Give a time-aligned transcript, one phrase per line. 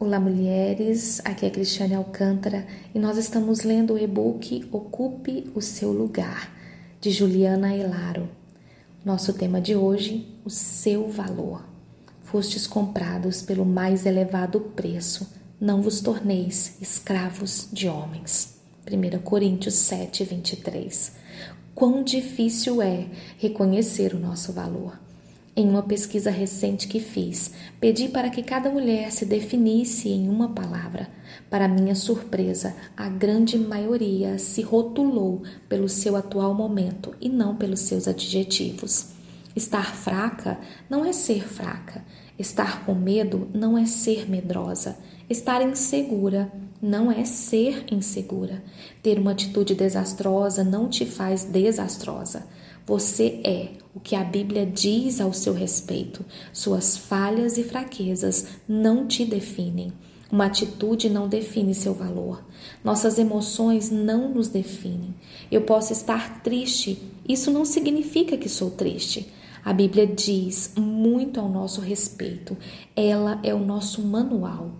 [0.00, 1.20] Olá, mulheres.
[1.24, 2.64] Aqui é Cristiane Alcântara
[2.94, 6.54] e nós estamos lendo o e-book Ocupe o Seu Lugar,
[7.00, 8.28] de Juliana Elaro.
[9.04, 11.64] Nosso tema de hoje: o seu valor.
[12.20, 15.28] Fostes comprados pelo mais elevado preço,
[15.60, 18.56] não vos torneis escravos de homens.
[18.86, 21.12] 1 Coríntios 7, 23.
[21.74, 25.07] Quão difícil é reconhecer o nosso valor.
[25.58, 27.50] Em uma pesquisa recente que fiz,
[27.80, 31.08] pedi para que cada mulher se definisse em uma palavra.
[31.50, 37.80] Para minha surpresa, a grande maioria se rotulou pelo seu atual momento e não pelos
[37.80, 39.08] seus adjetivos.
[39.56, 42.04] Estar fraca não é ser fraca.
[42.38, 44.96] Estar com medo não é ser medrosa.
[45.28, 48.62] Estar insegura não é ser insegura.
[49.02, 52.46] Ter uma atitude desastrosa não te faz desastrosa.
[52.88, 56.24] Você é o que a Bíblia diz ao seu respeito.
[56.54, 59.92] Suas falhas e fraquezas não te definem.
[60.32, 62.42] Uma atitude não define seu valor.
[62.82, 65.14] Nossas emoções não nos definem.
[65.52, 66.98] Eu posso estar triste,
[67.28, 69.30] isso não significa que sou triste.
[69.62, 72.56] A Bíblia diz muito ao nosso respeito.
[72.96, 74.70] Ela é o nosso manual.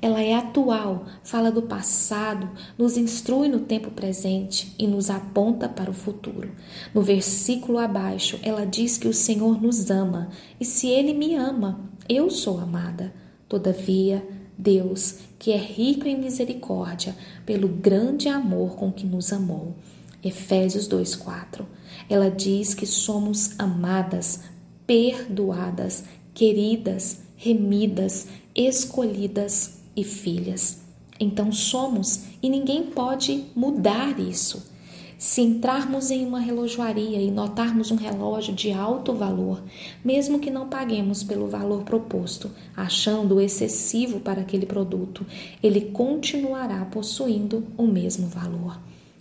[0.00, 5.90] Ela é atual, fala do passado, nos instrui no tempo presente e nos aponta para
[5.90, 6.52] o futuro.
[6.94, 10.28] No versículo abaixo, ela diz que o Senhor nos ama
[10.60, 13.12] e se Ele me ama, eu sou amada.
[13.48, 14.24] Todavia,
[14.56, 19.74] Deus, que é rico em misericórdia, pelo grande amor com que nos amou.
[20.22, 21.66] Efésios 2:4.
[22.08, 24.42] Ela diz que somos amadas,
[24.86, 30.80] perdoadas, queridas, remidas, escolhidas e filhas.
[31.18, 34.70] Então somos e ninguém pode mudar isso.
[35.18, 39.60] Se entrarmos em uma relojoaria e notarmos um relógio de alto valor,
[40.04, 45.26] mesmo que não paguemos pelo valor proposto, achando excessivo para aquele produto,
[45.60, 48.78] ele continuará possuindo o mesmo valor.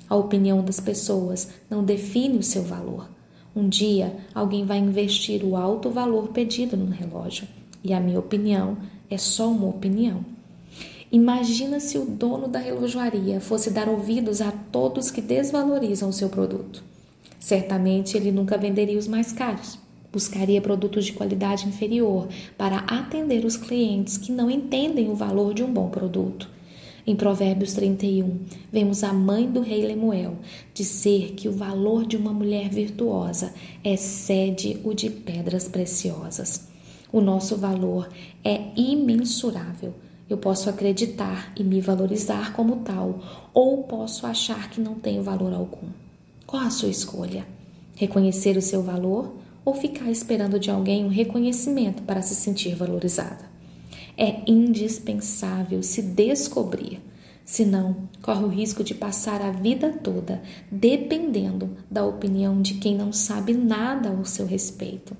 [0.07, 3.09] A opinião das pessoas não define o seu valor.
[3.55, 7.47] Um dia alguém vai investir o alto valor pedido no relógio,
[7.83, 8.77] e a minha opinião
[9.09, 10.36] é só uma opinião.
[11.11, 16.27] Imagina se o dono da relojoaria fosse dar ouvidos a todos que desvalorizam o seu
[16.27, 16.83] produto.
[17.39, 19.79] Certamente ele nunca venderia os mais caros.
[20.11, 25.63] Buscaria produtos de qualidade inferior para atender os clientes que não entendem o valor de
[25.63, 26.49] um bom produto.
[27.05, 28.39] Em Provérbios 31,
[28.69, 30.35] vemos a mãe do rei Lemuel
[30.73, 36.67] dizer que o valor de uma mulher virtuosa excede o de pedras preciosas.
[37.09, 38.09] O nosso valor
[38.43, 39.93] é imensurável
[40.29, 43.19] eu posso acreditar e me valorizar como tal,
[43.53, 45.87] ou posso achar que não tenho valor algum.
[46.45, 47.45] Qual a sua escolha?
[47.95, 49.33] Reconhecer o seu valor
[49.63, 53.45] ou ficar esperando de alguém um reconhecimento para se sentir valorizada?
[54.17, 56.99] É indispensável se descobrir,
[57.45, 63.13] senão corre o risco de passar a vida toda dependendo da opinião de quem não
[63.13, 65.15] sabe nada ao seu respeito.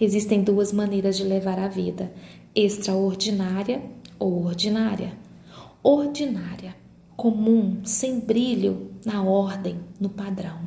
[0.00, 2.12] Existem duas maneiras de levar a vida:
[2.54, 3.82] extraordinária
[4.22, 5.18] ou ordinária.
[5.82, 6.76] Ordinária,
[7.16, 10.60] comum, sem brilho na ordem, no padrão.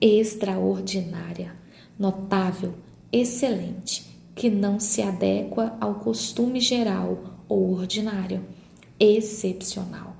[0.00, 1.52] Extraordinária,
[1.98, 2.74] notável,
[3.12, 8.44] excelente, que não se adequa ao costume geral ou ordinário.
[9.00, 10.14] Excepcional.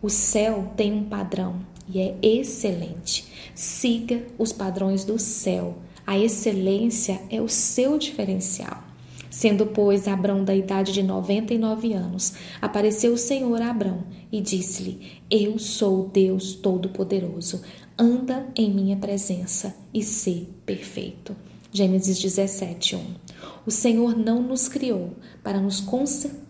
[0.00, 3.26] O céu tem um padrão e é excelente.
[3.54, 5.76] Siga os padrões do céu.
[6.06, 8.85] A excelência é o seu diferencial.
[9.36, 14.04] Sendo, pois, Abrão da idade de noventa e nove anos, apareceu o Senhor a Abrão
[14.32, 17.60] e disse-lhe: Eu sou Deus Todo-Poderoso,
[17.98, 21.36] anda em minha presença e sê perfeito.
[21.70, 23.00] Gênesis 17, 1.
[23.66, 25.10] O Senhor não nos criou
[25.44, 25.84] para nos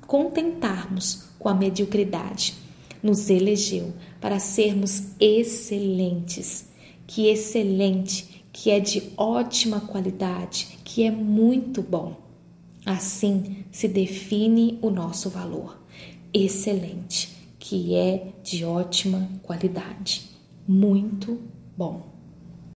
[0.07, 2.55] contentarmos com a mediocridade.
[3.03, 6.69] Nos elegeu para sermos excelentes.
[7.05, 12.26] Que excelente, que é de ótima qualidade, que é muito bom.
[12.87, 15.77] Assim se define o nosso valor.
[16.33, 20.31] Excelente, que é de ótima qualidade.
[20.69, 21.41] Muito
[21.77, 22.16] bom.